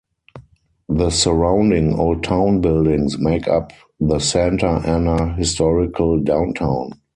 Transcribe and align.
The 0.89 1.11
surrounding 1.11 1.93
old 1.93 2.23
town 2.23 2.59
buildings 2.59 3.19
make 3.19 3.47
up 3.47 3.71
the 3.99 4.17
Santa 4.17 4.81
Ana 4.83 5.35
Historical 5.35 6.19
Downtown. 6.19 6.93